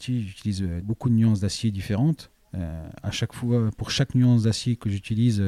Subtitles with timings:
[0.00, 2.30] j'utilise beaucoup de nuances d'acier différentes.
[2.54, 5.42] à chaque fois, pour chaque nuance d'acier que j'utilise,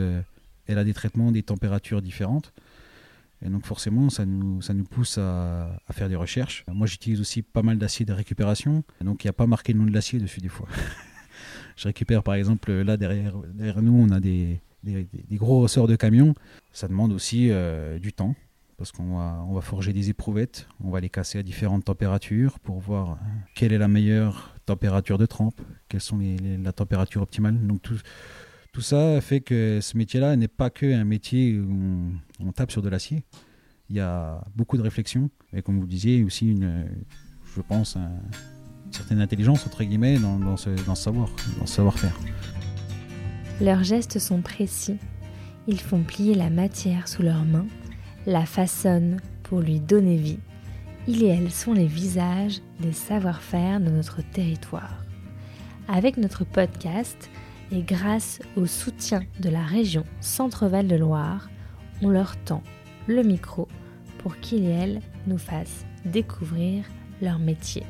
[0.66, 2.52] elle a des traitements, des températures différentes.
[3.44, 6.64] Et donc forcément, ça nous, ça nous pousse à, faire des recherches.
[6.72, 8.84] Moi, j'utilise aussi pas mal d'acier de récupération.
[9.02, 10.68] Donc il n'y a pas marqué le nom de l'acier dessus des fois.
[11.76, 15.96] je récupère par exemple, là derrière, derrière nous, on a des, des, gros ressorts de
[15.96, 16.34] camions.
[16.72, 18.34] Ça demande aussi euh, du temps
[18.76, 22.58] parce qu'on va, on va forger des éprouvettes, on va les casser à différentes températures
[22.58, 23.18] pour voir
[23.54, 27.58] quelle est la meilleure température de trempe, quelles sont les, la température optimale.
[27.66, 27.98] Donc tout,
[28.72, 32.82] tout ça fait que ce métier-là n'est pas que un métier où on, tape sur
[32.82, 33.24] de l'acier.
[33.90, 36.86] Il y a beaucoup de réflexion et comme vous le disiez, aussi une,
[37.54, 41.28] je pense, une certaine intelligence entre guillemets dans ce, dans ce savoir,
[41.58, 42.18] dans ce savoir-faire.
[43.60, 44.98] Leurs gestes sont précis.
[45.68, 47.66] Ils font plier la matière sous leurs mains,
[48.26, 50.38] la façonnent pour lui donner vie.
[51.06, 55.04] Ils et elles sont les visages des savoir-faire de notre territoire.
[55.88, 57.30] Avec notre podcast,
[57.72, 61.50] et grâce au soutien de la région Centre-Val de Loire,
[62.02, 62.62] on leur tend
[63.06, 63.68] le micro
[64.18, 66.84] pour qu'ils et elles nous fassent découvrir
[67.20, 67.82] leur métier.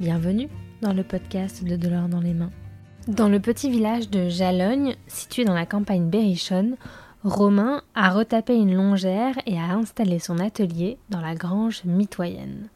[0.00, 0.48] Bienvenue
[0.82, 2.50] dans le podcast de Delors dans les mains.
[3.08, 6.76] Dans le petit village de Jalogne, situé dans la campagne berrichonne,
[7.24, 12.68] Romain a retapé une longère et a installé son atelier dans la grange mitoyenne.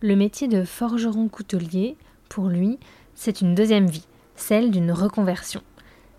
[0.00, 1.96] Le métier de forgeron coutelier,
[2.28, 2.78] pour lui,
[3.14, 5.62] c'est une deuxième vie celle d'une reconversion.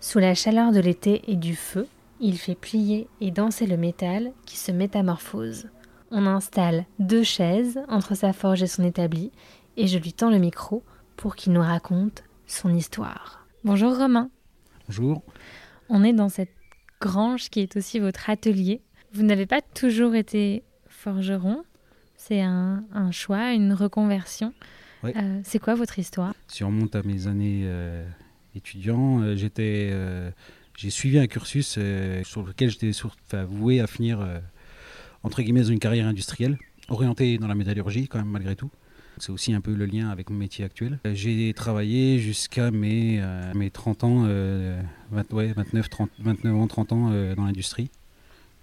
[0.00, 1.86] Sous la chaleur de l'été et du feu,
[2.20, 5.68] il fait plier et danser le métal qui se métamorphose.
[6.10, 9.32] On installe deux chaises entre sa forge et son établi,
[9.76, 10.82] et je lui tends le micro
[11.16, 13.46] pour qu'il nous raconte son histoire.
[13.64, 14.30] Bonjour Romain.
[14.86, 15.22] Bonjour.
[15.88, 16.55] On est dans cette
[17.00, 18.80] grange qui est aussi votre atelier.
[19.12, 21.64] Vous n'avez pas toujours été forgeron,
[22.16, 24.52] c'est un, un choix, une reconversion.
[25.04, 26.34] Euh, c'est quoi votre histoire?
[26.48, 28.04] Si on remonte à mes années euh,
[28.54, 29.92] étudiants, euh, j'étais,
[30.76, 31.78] j'ai suivi un cursus
[32.24, 32.90] sur lequel j'étais
[33.44, 34.26] voué à finir
[35.22, 38.70] entre guillemets dans une carrière industrielle, orientée dans la métallurgie quand même malgré tout.
[39.18, 40.98] C'est aussi un peu le lien avec mon métier actuel.
[41.12, 43.22] J'ai travaillé jusqu'à mes,
[43.54, 44.26] mes 30 ans,
[45.10, 47.90] 29, 30, 29 ans, 30 ans dans l'industrie.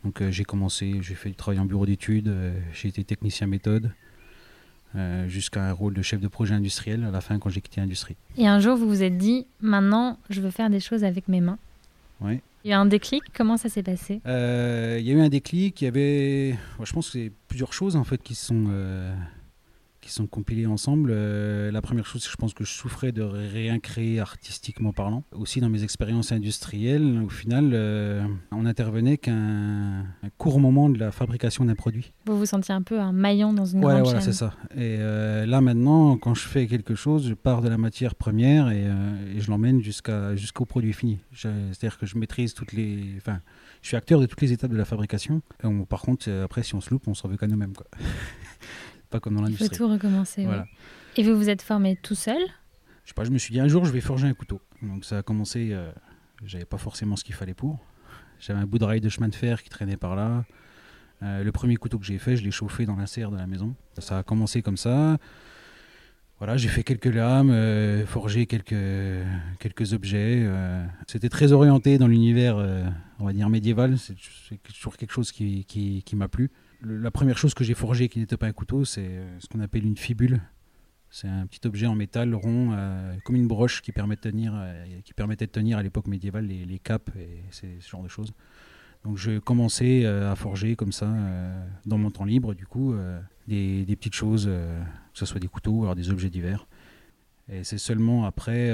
[0.03, 2.33] Donc j'ai commencé, j'ai fait du travail en bureau d'études,
[2.73, 3.91] j'ai été technicien méthode,
[4.95, 7.81] euh, jusqu'à un rôle de chef de projet industriel à la fin quand j'ai quitté
[7.81, 8.15] l'industrie.
[8.37, 11.41] Et un jour, vous vous êtes dit, maintenant, je veux faire des choses avec mes
[11.41, 11.57] mains.
[12.21, 12.41] Oui.
[12.63, 14.21] Il y a eu un déclic, comment ça s'est passé?
[14.27, 17.73] Euh, Il y a eu un déclic, il y avait, je pense que c'est plusieurs
[17.73, 19.15] choses en fait qui sont euh,
[20.03, 21.11] qui sont compilés ensemble.
[21.13, 25.23] Euh, la première chose, je pense que je souffrais de rien créer artistiquement parlant.
[25.31, 30.05] Aussi dans mes expériences industrielles, au final, euh, on intervenait qu'un
[30.37, 32.11] court moment de la fabrication d'un produit.
[32.25, 34.53] Vous vous sentiez un peu un maillon dans une ouais, grande voilà, c'est ça.
[34.75, 38.69] Et euh, là maintenant, quand je fais quelque chose, je pars de la matière première
[38.69, 38.83] et,
[39.37, 41.19] je l'emmène jusqu'à jusqu'au produit fini.
[41.33, 43.39] C'est-à-dire que je maîtrise toutes les, enfin,
[43.81, 45.41] je suis acteur de toutes les étapes de la fabrication.
[45.89, 47.87] par contre, après, si on se loupe, on s'en veut qu'à nous-mêmes, quoi.
[49.13, 49.67] pas comme dans l'industrie.
[49.71, 50.43] Il faut tout recommencer.
[50.43, 50.65] Voilà.
[51.17, 52.41] Et vous vous êtes formé tout seul?
[53.03, 54.59] Je sais pas, je me suis dit un jour je vais forger un couteau.
[54.81, 55.91] Donc ça a commencé, euh,
[56.43, 57.79] j'avais pas forcément ce qu'il fallait pour.
[58.39, 60.45] J'avais un bout de rail de chemin de fer qui traînait par là.
[61.21, 63.45] Euh, le premier couteau que j'ai fait, je l'ai chauffé dans la serre de la
[63.45, 63.75] maison.
[63.99, 65.17] Ça a commencé comme ça.
[66.39, 68.83] Voilà, j'ai fait quelques lames, euh, forgé quelques,
[69.59, 70.45] quelques objets.
[71.07, 72.57] C'était très orienté dans l'univers,
[73.19, 73.97] on va dire, médiéval.
[73.99, 74.15] C'est
[74.63, 76.49] toujours quelque chose qui, qui, qui m'a plu
[76.85, 79.59] la première chose que j'ai forgée qui n'était pas un couteau, c'est euh, ce qu'on
[79.59, 80.41] appelle une fibule.
[81.09, 84.85] C'est un petit objet en métal rond, euh, comme une broche qui, de tenir, euh,
[85.03, 88.33] qui permettait de tenir à l'époque médiévale les, les, capes et ce genre de choses.
[89.03, 91.13] Donc je commençais à forger comme ça,
[91.85, 92.95] dans mon temps libre, du coup,
[93.49, 96.65] des, petites choses, que ce soit des couteaux, alors des objets divers.
[97.51, 98.71] Et c'est seulement après,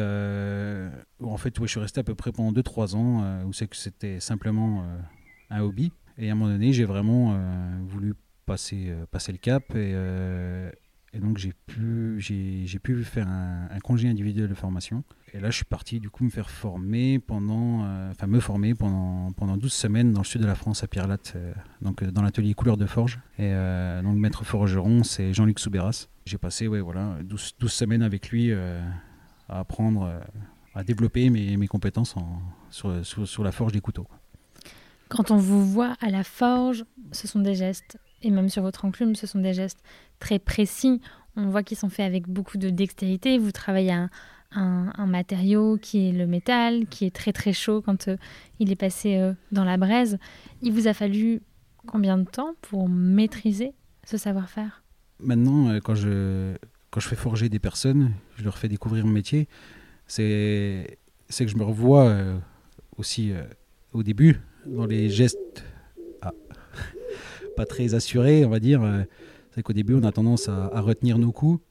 [1.20, 3.76] où en fait, je suis resté à peu près pendant 2-3 ans, où c'est que
[3.76, 4.86] c'était simplement
[5.50, 5.92] un hobby.
[6.20, 8.14] Et à un moment donné, j'ai vraiment euh, voulu
[8.46, 10.70] passer, euh, passer le cap et, euh,
[11.14, 15.06] et donc j'ai pu, j'ai, pu faire un, congé individuel de formation.
[15.34, 17.86] Et là, je suis parti du coup me faire former pendant,
[18.28, 21.38] me former pendant, pendant 12 semaines dans le sud de la France à Pierre-Latte,
[21.82, 23.20] donc dans l'atelier couleur de forge.
[23.40, 23.52] Et
[24.04, 26.10] donc maître forgeron, c'est Jean-Luc Soubéras.
[26.26, 30.22] J'ai passé ouais, voilà, 12, 12 semaines avec lui à apprendre,
[30.76, 34.08] à développer mes, mes compétences en, sur, sur, la forge des couteaux.
[35.10, 38.86] Quand on vous voit à la forge, ce sont des gestes, et même sur votre
[38.86, 39.82] enclume, ce sont des gestes
[40.20, 41.02] très précis.
[41.36, 43.38] On voit qu'ils sont faits avec beaucoup de dextérité.
[43.40, 44.10] Vous travaillez un,
[44.52, 48.18] un, matériau qui est le métal, qui est très très chaud quand euh,
[48.60, 50.18] il est passé euh, dans la braise.
[50.62, 51.42] Il vous a fallu
[51.88, 53.74] combien de temps pour maîtriser
[54.06, 54.84] ce savoir-faire?
[55.20, 56.56] Maintenant, euh, quand je,
[56.92, 59.48] quand je fais forger des personnes, je leur fais découvrir mon métier,
[60.08, 60.98] c'est
[61.30, 62.12] que je me revois
[62.98, 63.32] aussi
[63.94, 65.64] au début dans les gestes
[66.22, 66.34] ah,
[67.56, 68.82] pas très assurés, on va dire.
[69.52, 71.64] c'est qu'au début, on a tendance à, retenir nos coups,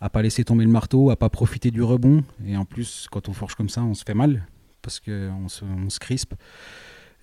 [0.00, 2.24] à pas laisser tomber le marteau, à pas profiter du rebond.
[2.46, 4.46] Et en plus, quand on forge comme ça, on se fait mal
[4.82, 6.34] parce qu'on se, on se crispe.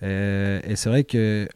[0.02, 1.48] Et, et c'est vrai que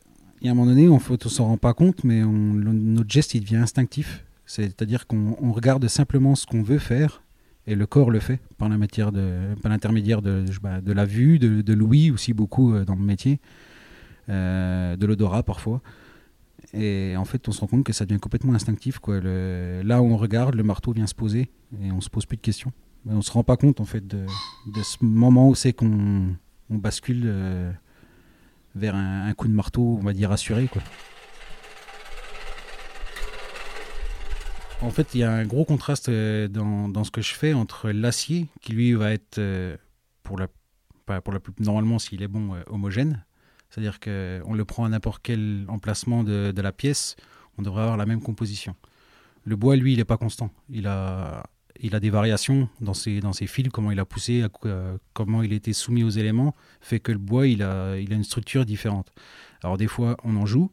[0.46, 3.34] y a un moment donné, on ne s'en rend pas compte, mais on, notre geste,
[3.34, 4.24] il devient instinctif.
[4.44, 7.22] C'est-à-dire qu'on regarde simplement ce qu'on veut faire
[7.66, 12.10] et le corps le fait par l'intermédiaire de, de, bah, de, la vue, de, l'ouïe
[12.10, 13.40] aussi beaucoup euh, dans le métier,
[14.28, 15.82] euh, de l'odorat parfois.
[16.72, 19.00] Et en fait, on se rend compte que ça devient complètement instinctif.
[19.08, 22.42] Là où on regarde, le marteau vient se poser et on se pose plus de
[22.42, 22.72] questions.
[23.04, 24.26] Mais on se rend pas compte en fait de,
[24.82, 26.36] ce moment où c'est qu'on
[26.68, 27.22] bascule.
[27.24, 27.72] Euh,
[28.76, 30.68] vers un, coup de marteau, on va dire, assuré.
[34.82, 37.54] En fait, il y a un gros contraste euh, dans, dans ce que je fais
[37.54, 39.76] entre l'acier, qui lui va être, euh,
[40.22, 40.48] pour la,
[41.20, 43.24] pour la plus, normalement, s'il est bon, euh, homogène.
[43.70, 47.16] C'est-à-dire qu'on le prend à n'importe quel emplacement de, de, la pièce,
[47.58, 48.76] on devrait avoir la même composition.
[49.44, 50.50] Le bois, lui, il n'est pas constant.
[50.68, 51.44] Il a
[51.80, 54.44] il a des variations dans ses, dans ses fils, comment il a poussé,
[55.12, 58.24] comment il été soumis aux éléments, fait que le bois, il a, il a une
[58.24, 59.12] structure différente.
[59.62, 60.70] Alors des fois, on en joue,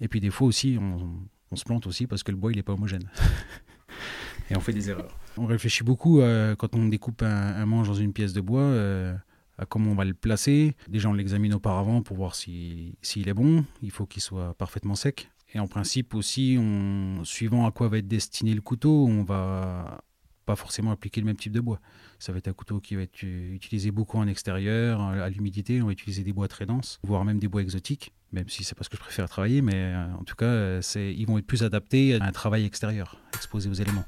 [0.00, 1.08] et puis des fois aussi, on,
[1.56, 3.10] se plante aussi parce que le bois, il n'est pas homogène.
[4.50, 5.16] et on fait des erreurs.
[5.36, 9.14] On réfléchit beaucoup euh, quand on découpe un, manche dans une pièce de bois, euh,
[9.58, 10.76] à comment on va le placer.
[10.88, 13.64] Déjà, on l'examine auparavant pour voir s'il est bon.
[13.82, 15.30] Il faut qu'il soit parfaitement sec.
[15.52, 20.00] Et en principe aussi, on, suivant à quoi va être destiné le couteau, on va
[20.46, 21.80] pas forcément appliquer le même type de bois.
[22.20, 25.82] Ça va être un couteau qui va être utilisé beaucoup en extérieur, à l'humidité.
[25.82, 28.76] On va utiliser des bois très denses, voire même des bois exotiques, même si c'est
[28.76, 31.46] pas ce que je préfère travailler, mais euh, en tout cas, euh, ils vont être
[31.46, 34.04] plus adaptés à un travail extérieur, exposé aux éléments.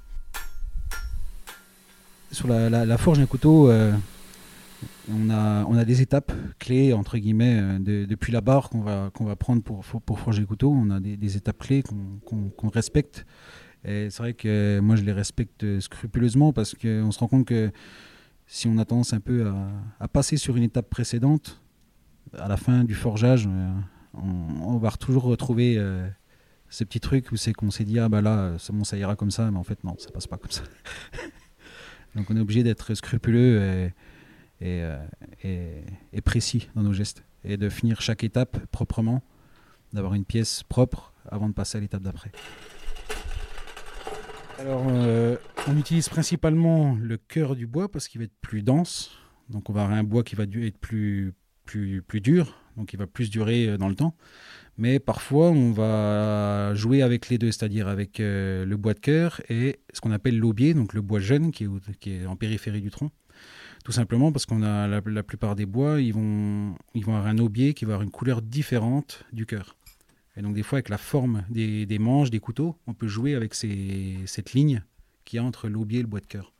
[2.31, 3.93] Sur la, forge d'un couteau, euh,
[5.11, 9.85] on, a, des étapes clés, entre guillemets, depuis la barre qu'on va, prendre pour,
[10.19, 10.71] forger le couteau.
[10.71, 13.27] On a des, étapes clés qu'on respecte
[13.85, 17.71] et c'est vrai que moi, je les respecte scrupuleusement parce qu'on se rend compte que
[18.47, 19.51] si on a tendance un peu
[19.99, 21.61] à, passer sur une étape précédente,
[22.39, 23.47] à la fin du forgeage,
[24.15, 26.09] euh, on, va toujours retrouver euh,
[26.69, 29.17] ces petits trucs où c'est qu'on s'est dit ah bah là c'est bon ça ira
[29.17, 30.63] comme ça mais en fait non ça passe pas comme ça.
[32.15, 33.91] Donc on est obligé d'être scrupuleux
[34.61, 34.83] et,
[35.45, 35.83] euh,
[36.13, 39.23] et, précis dans nos gestes et de finir chaque étape proprement
[39.93, 42.31] d'avoir une pièce propre avant de passer à l'étape d'après.
[44.59, 45.37] Alors, euh,
[45.67, 49.11] on utilise principalement le cœur du bois parce qu'il va être plus dense.
[49.49, 51.35] Donc, on va avoir un bois qui va être plus,
[51.65, 54.15] plus, plus dur, donc il va plus durer euh, dans le temps.
[54.79, 59.41] Mais parfois, on va jouer avec les deux, c'est-à-dire avec euh, le bois de cœur
[59.51, 62.81] et ce qu'on appelle l'aubier, donc le bois jeune qui est, qui est, en périphérie
[62.81, 63.11] du tronc.
[63.85, 67.31] Tout simplement parce qu'on a la, la, plupart des bois, ils vont, ils vont avoir
[67.31, 69.77] un aubier qui va avoir une couleur différente du cœur.
[70.37, 73.35] Et donc des fois, avec la forme des, des manches, des couteaux, on peut jouer
[73.35, 74.83] avec ces, cette ligne
[75.25, 76.53] qui est entre l'aubier et le bois de cœur.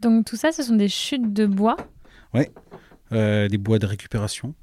[0.00, 1.76] Donc tout ça, ce sont des chutes de bois?
[2.32, 2.44] Oui,
[3.12, 4.54] euh, des bois de récupération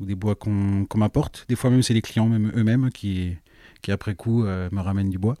[0.00, 1.44] ou des bois qu'on m'apporte.
[1.48, 3.36] Des fois même, c'est les clients eux-mêmes qui,
[3.88, 5.36] après coup, euh, me ramènent du bois.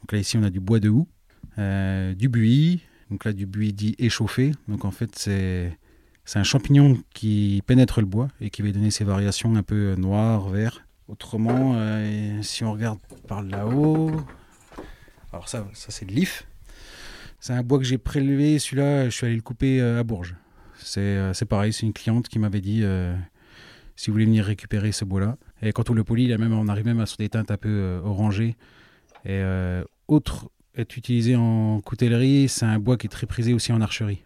[0.00, 1.08] Donc là, ici, on a du bois de houx,
[1.58, 2.82] euh, du buis.
[3.10, 4.52] Donc là, du buis dit échauffé.
[4.68, 5.76] Donc en fait, c'est...
[6.34, 10.50] Un champignon qui pénètre le bois et qui va donner ces variations un peu noires,
[10.50, 14.10] vert, Autrement, euh, si on regarde par là-haut,
[15.32, 16.46] alors ça, ça c'est de l'if.
[17.40, 20.36] C'est un bois que j'ai prélevé, celui-là, je suis allé le couper euh, à Bourges.
[20.98, 22.84] Euh, c'est pareil, c'est une cliente qui m'avait dit
[23.98, 25.36] si vous voulez venir récupérer ce bois-là.
[25.60, 28.00] Et quand on le polit, même, on arrive même à sur des teintes un peu
[28.04, 28.56] orangées.
[29.24, 29.42] Et
[30.06, 34.22] autre est utilisé en coutellerie, c'est un bois qui est très prisé aussi en archerie,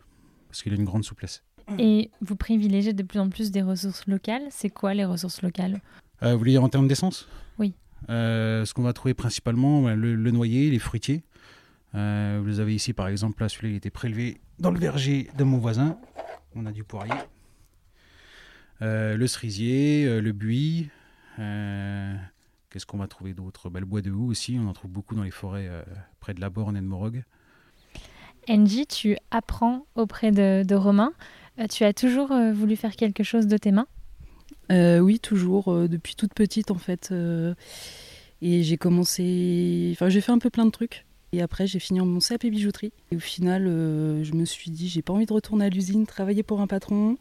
[0.49, 1.43] parce qu'il a une grande souplesse.
[1.79, 4.43] Et vous privilégiez de plus en plus des ressources locales.
[4.51, 5.81] C'est quoi les ressources locales?
[6.23, 7.29] Euh, vous voulez dire en termes d'essence?
[7.59, 7.75] Oui.
[8.11, 11.23] Euh, ce qu'on va trouver principalement, le, noyer, les fruitiers.
[11.95, 15.45] Euh, vous avez ici par exemple, là celui-là il était prélevé dans le verger de
[15.45, 15.99] mon voisin.
[16.55, 17.13] On a du poirier.
[18.83, 20.89] Le cerisier, le buis.
[21.37, 23.71] Qu'est-ce qu'on va trouver d'autre?
[23.71, 25.71] Bah, Le bois de houx aussi, on en trouve beaucoup dans les forêts
[26.21, 27.23] près de la Borne et de Morog.
[28.49, 31.13] Angie, tu apprends auprès de, de Romain.
[31.71, 33.87] tu as toujours voulu faire quelque chose de tes mains?
[34.71, 37.11] Euh, oui, toujours, euh, depuis toute petite en fait.
[37.13, 37.55] Euh,
[38.41, 39.91] et j'ai commencé.
[39.93, 41.07] Enfin, j'ai fait un peu plein de trucs.
[41.33, 42.93] Et après, j'ai fini en mon CAP bijouterie.
[43.11, 46.43] Et au final, je me suis dit, j'ai pas envie de retourner à l'usine, travailler
[46.43, 47.17] pour un patron,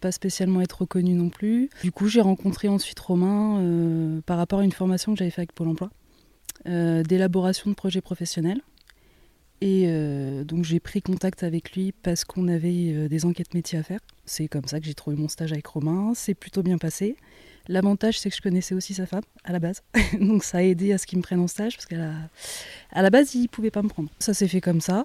[0.00, 1.70] pas spécialement être reconnu non plus.
[1.82, 5.52] Du coup, j'ai rencontré ensuite Romain par rapport à une formation que j'avais faite avec
[5.52, 5.90] Pôle emploi,
[6.64, 8.60] d'élaboration de projets professionnels.
[9.60, 13.78] Et euh, donc j'ai pris contact avec lui parce qu'on avait euh, des enquêtes métiers
[13.78, 14.00] à faire.
[14.24, 16.12] C'est comme ça que j'ai trouvé mon stage avec Romain.
[16.14, 17.16] C'est plutôt bien passé.
[17.68, 19.82] L'avantage, c'est que je connaissais aussi sa femme à la base.
[20.20, 21.96] donc ça a aidé à ce qu'il me prenne en stage parce qu'à
[23.02, 23.10] la...
[23.10, 24.08] Base, il pouvait pas me prendre.
[24.18, 25.04] Ça s'est fait comme ça.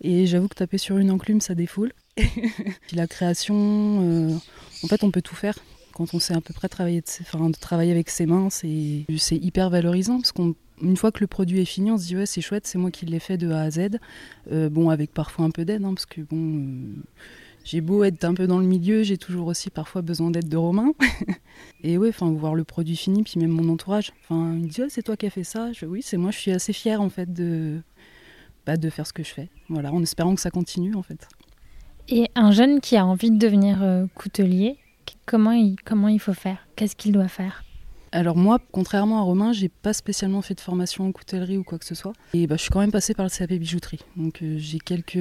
[0.00, 1.92] Et j'avoue que taper sur une enclume, ça défoule.
[2.92, 3.54] La création,
[4.02, 4.36] euh,
[4.82, 5.58] en fait, on peut tout faire.
[5.92, 9.04] Quand on sait à peu près travailler, enfin, de travailler avec ses mains, c'est
[9.36, 12.26] hyper valorisant parce qu'on une fois que le produit est fini, on se dit ouais
[12.26, 13.98] c'est chouette, c'est moi qui l'ai fait de A à Z.
[14.50, 17.02] Euh, bon avec parfois un peu d'aide, hein, parce que bon euh,
[17.64, 20.56] j'ai beau être un peu dans le milieu, j'ai toujours aussi parfois besoin d'aide de
[20.56, 20.92] Romain.
[21.84, 24.82] et ouais, enfin voir le produit fini, puis même mon entourage, enfin il me dit
[24.88, 25.70] c'est toi qui as fait ça.
[25.86, 27.80] Oui c'est moi, je suis assez fière en fait de
[28.66, 29.48] bah, de faire ce que je fais.
[29.68, 31.28] Voilà, en espérant que ça continue en fait.
[32.08, 34.76] Et un jeune qui a envie de devenir euh, coutelier,
[35.24, 36.58] comment il, faut faire?
[36.76, 37.64] Qu'est-ce qu'il doit faire?
[38.12, 41.78] Alors moi, contrairement à Romain, j'ai pas spécialement fait de formation en coutellerie ou quoi
[41.78, 42.12] que ce soit.
[42.34, 44.00] Et bah, je suis quand même passée par le CAP bijouterie.
[44.16, 45.16] Donc euh, j'ai quelques,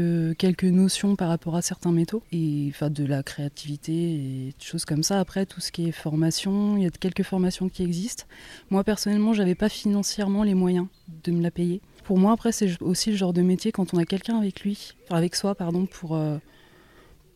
[0.63, 5.19] notions par rapport à certains métaux et de la créativité et des choses comme ça.
[5.19, 8.25] Après, tout ce qui est formation, il y a quelques formations qui existent.
[8.69, 10.87] Moi personnellement, j'avais pas financièrement les moyens
[11.23, 11.81] de me la payer.
[12.03, 14.91] Pour moi, après, c'est aussi le genre de métier quand on a quelqu'un avec lui,
[15.09, 16.37] avec soi, pardon, pour euh,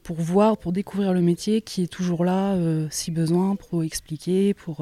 [0.08, 4.54] pour voir, pour découvrir le métier, qui est toujours là euh, si besoin, pour expliquer,
[4.54, 4.82] pour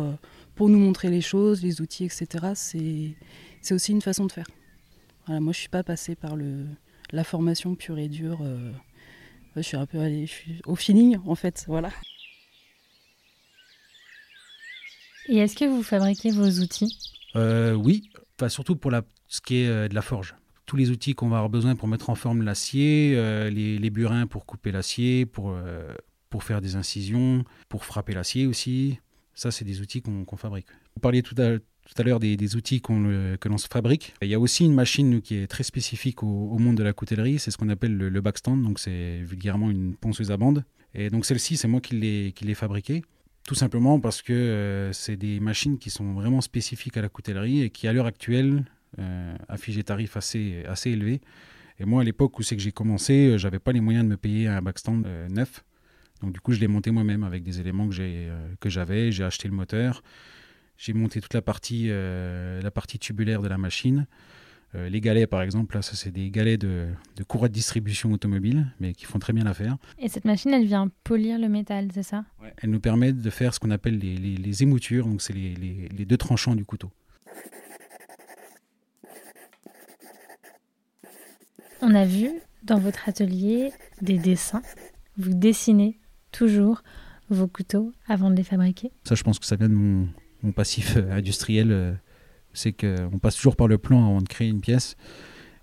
[0.56, 2.54] pour nous montrer les choses, les outils, etc.
[3.62, 4.48] C'est aussi une façon de faire.
[5.26, 6.66] Voilà, moi, je suis pas passée par le,
[7.12, 8.40] la formation pure et dure.
[8.42, 8.72] Euh,
[9.56, 11.66] je suis un peu allée, je suis au feeling, en fait.
[11.68, 11.90] Voilà.
[15.28, 16.96] Et est-ce que vous fabriquez vos outils?
[17.36, 20.36] Euh, Oui, enfin, surtout pour la, ce qui est euh, de la forge.
[20.66, 23.12] Tous les outils qu'on va avoir besoin pour mettre en forme l'acier,
[23.52, 25.56] les, les, burins pour couper l'acier, pour,
[26.30, 29.00] pour faire des incisions, pour frapper l'acier aussi.
[29.36, 30.68] Ça, c'est des outils qu'on fabrique.
[30.96, 34.14] Vous parliez tout à, tout à l'heure des, outils que l'on se fabrique.
[34.22, 37.40] Il y a aussi une machine qui est très spécifique au, monde de la coutellerie,
[37.40, 40.64] c'est ce qu'on appelle le, backstand, donc c'est vulgairement une ponceuse à bande.
[40.94, 43.04] Et donc celle-ci, c'est moi qui l'ai fabriquée,
[43.46, 47.62] tout simplement parce que euh, c'est des machines qui sont vraiment spécifiques à la coutellerie
[47.62, 48.66] et qui, à l'heure actuelle,
[49.00, 51.22] euh, affichent des tarifs assez, assez élevés.
[51.80, 54.10] Et moi, à l'époque où c'est que j'ai commencé, euh, j'avais pas les moyens de
[54.10, 55.64] me payer un backstand neuf.
[56.22, 59.12] Donc du coup, je l'ai monté moi-même avec des éléments que euh, j'avais.
[59.12, 60.02] J'ai acheté le moteur.
[60.78, 64.08] J'ai monté toute la partie, euh, la partie tubulaire de la machine.
[64.74, 68.12] Euh, les galets, par exemple, là, ça c'est des galets de, de courroie de distribution
[68.12, 69.78] automobile, mais qui font très bien l'affaire.
[70.00, 72.26] Et cette machine, elle vient polir le métal, c'est ça?
[72.58, 76.06] Elle nous permet de faire ce qu'on appelle les, les, émoutures, donc c'est les, les
[76.06, 76.92] deux tranchants du couteau.
[81.88, 82.32] On a vu
[82.64, 84.64] dans votre atelier des dessins.
[85.20, 86.00] Vous dessinez
[86.32, 86.82] toujours
[87.30, 90.98] vos couteaux avant de les fabriquer Ça, je pense que ça vient de mon, passif
[90.98, 91.72] euh, industriel.
[91.72, 91.94] Euh,
[92.54, 94.96] c'est qu'on passe toujours par le plan avant de créer une pièce.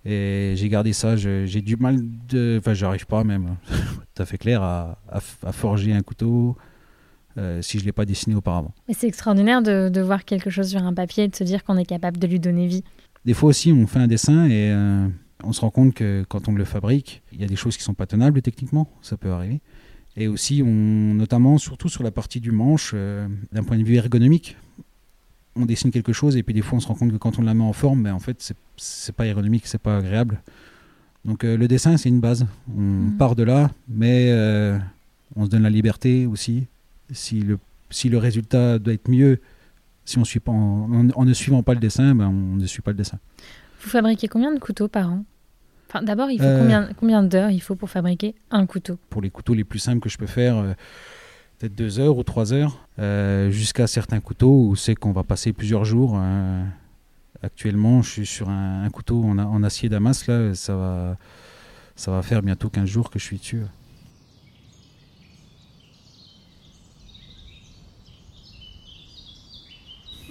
[0.04, 1.16] Et j'ai gardé ça.
[1.16, 1.98] J'ai du mal
[2.28, 2.58] de.
[2.60, 3.56] Enfin, j'arrive pas même,
[4.14, 5.00] tout à fait clair, à,
[5.50, 6.56] forger un couteau.
[7.36, 8.74] Euh, si je ne l'ai pas dessiné auparavant.
[8.86, 11.78] Mais c'est extraordinaire de, voir quelque chose sur un papier et de se dire qu'on
[11.78, 12.84] est capable de lui donner vie.
[13.24, 14.70] Des fois aussi, on fait un dessin et
[15.44, 17.82] on se rend compte que quand on le fabrique, il y a des choses qui
[17.82, 19.60] ne sont pas tenables techniquement, ça peut arriver.
[20.16, 23.96] Et aussi, on, notamment, surtout sur la partie du manche, euh, d'un point de vue
[23.96, 24.56] ergonomique,
[25.56, 27.42] on dessine quelque chose et puis des fois on se rend compte que quand on
[27.42, 30.42] la met en forme, ben, en fait, c'est pas ergonomique, c'est pas agréable.
[31.24, 32.46] Donc euh, le dessin, c'est une base.
[32.76, 33.16] On mm.
[33.16, 34.78] part de là, mais euh,
[35.36, 36.66] on se donne la liberté aussi.
[37.10, 37.58] Si le,
[37.90, 39.40] si le résultat doit être mieux,
[40.04, 42.90] si on suit pas en, ne suivant pas le dessin, ben, on ne suit pas
[42.90, 43.18] le dessin.
[43.82, 45.24] Vous fabriquez combien de couteaux par an?
[46.00, 48.98] D'abord, il faut euh, combien, combien d'heures il faut pour fabriquer un couteau?
[49.10, 50.72] Pour les couteaux les plus simples que je peux faire, euh,
[51.58, 55.52] peut-être deux heures ou trois heures, euh, jusqu'à certains couteaux où c'est qu'on va passer
[55.52, 56.18] plusieurs jours.
[57.42, 61.16] actuellement, je suis sur un, couteau en, en, acier damas, là, ça va,
[61.94, 63.62] ça va faire bientôt 15 jours que je suis dessus.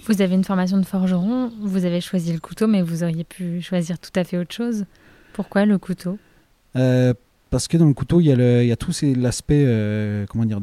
[0.07, 3.61] Vous avez une formation de forgeron, vous avez choisi le couteau, mais vous auriez pu
[3.61, 4.85] choisir tout à fait autre chose.
[5.33, 6.17] Pourquoi le couteau?
[6.75, 7.13] Euh,
[7.49, 10.59] Parce que dans le couteau, il y a, tout l'aspect, euh, comment dire,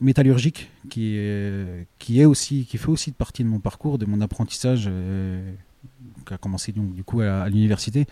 [0.00, 4.20] métallurgique qui est, qui est aussi, qui fait aussi partie de mon parcours, de mon
[4.20, 5.52] apprentissage, euh,
[6.26, 8.06] qui a commencé donc du coup à, l'université.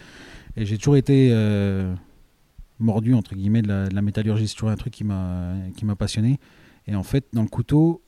[0.57, 1.33] Et j'ai toujours été
[2.79, 4.49] mordu entre guillemets de la, métallurgie.
[4.49, 6.39] C'est toujours un truc qui m'a, qui m'a passionné.
[6.87, 8.03] Et en fait, dans le couteau,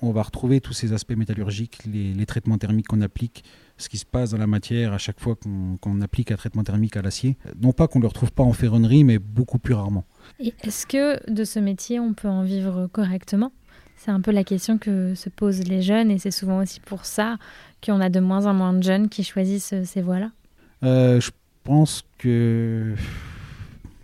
[0.00, 3.44] on va retrouver tous ces aspects métallurgiques, les traitements thermiques qu'on applique,
[3.78, 5.36] ce qui se passe dans la matière à chaque fois
[5.80, 7.36] qu'on applique un traitement thermique à l'acier.
[7.60, 10.04] Non pas qu'on ne le retrouve pas en ferronnerie, mais beaucoup plus rarement.
[10.40, 13.52] Et est-ce que de ce métier, on peut en vivre correctement?
[13.96, 17.04] C'est un peu la question que se posent les jeunes, et c'est souvent aussi pour
[17.04, 17.36] ça
[17.84, 20.30] qu'on a de moins en moins de jeunes qui choisissent ces voies-là.
[20.84, 21.30] Euh, je
[21.64, 22.94] pense que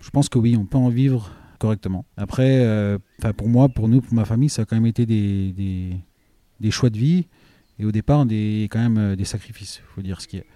[0.01, 2.05] je pense que oui, on peut en vivre correctement.
[2.17, 2.99] Après, euh,
[3.37, 5.97] pour moi, pour nous, pour ma famille, ça a quand même été des, des,
[6.61, 7.27] des choix de vie
[7.79, 9.81] et au départ des quand même euh, des sacrifices.
[9.83, 10.47] Il faut dire ce qui est.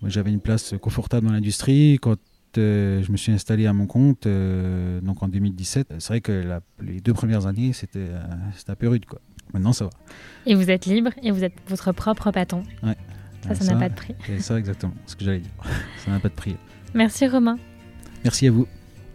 [0.00, 2.16] Moi, j'avais une place confortable dans l'industrie quand
[2.58, 5.94] euh, je me suis installé à mon compte, euh, donc en 2017.
[5.98, 8.20] C'est vrai que la- les deux premières années, c'était euh,
[8.56, 9.20] c'était un peu rude, quoi.
[9.54, 9.90] Maintenant, ça va.
[10.46, 12.62] Et vous êtes libre et vous êtes votre propre patron.
[12.82, 12.96] Ouais.
[13.46, 14.14] Ça, ça n'a pas de prix.
[14.26, 15.50] C'est ça exactement, ce que j'allais dire.
[16.04, 16.54] Ça n'a pas de prix.
[16.94, 17.58] Merci Romain.
[18.22, 18.66] Merci à vous.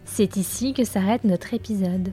[0.04, 2.12] C'est ici que s'arrête notre épisode.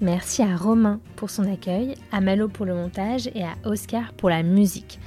[0.00, 4.28] Merci à Romain pour son accueil, à Malo pour le montage et à Oscar pour
[4.28, 4.98] la musique.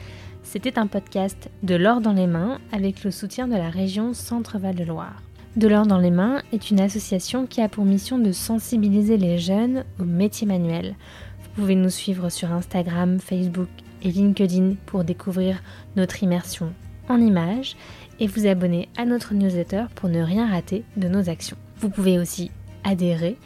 [0.44, 4.76] C'était un podcast de l'or dans les mains avec le soutien de la région Centre-Val
[4.76, 5.22] de Loire.
[5.58, 9.38] De l'or dans les mains est une association qui a pour mission de sensibiliser les
[9.40, 10.96] jeunes aux métiers manuels.
[11.44, 13.70] Vous pouvez nous suivre sur Instagram, Facebook
[14.04, 15.62] et LinkedIn pour découvrir
[15.98, 16.72] notre immersion
[17.10, 17.76] en images
[18.22, 21.58] et vous abonner à notre newsletter pour ne rien rater de nos actions.
[21.78, 22.52] Vous pouvez aussi
[22.86, 23.38] adhérer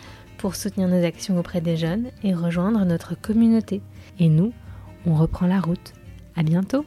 [0.41, 3.79] pour soutenir nos actions auprès des jeunes et rejoindre notre communauté.
[4.19, 4.53] Et nous,
[5.05, 5.93] on reprend la route.
[6.35, 6.83] À bientôt!